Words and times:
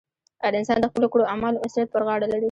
هر 0.43 0.53
انسان 0.59 0.77
د 0.81 0.85
خپلو 0.91 1.07
کړو 1.13 1.29
اعمالو 1.31 1.61
مسؤلیت 1.65 1.89
پر 1.91 2.01
غاړه 2.07 2.27
لري. 2.31 2.39